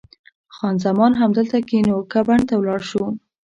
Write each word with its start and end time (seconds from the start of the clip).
خان 0.55 0.75
زمان: 0.85 1.11
همدلته 1.21 1.57
کښېنو 1.69 1.97
که 2.11 2.19
بڼ 2.27 2.39
ته 2.47 2.53
ولاړ 2.57 2.81
شو؟ 2.89 3.03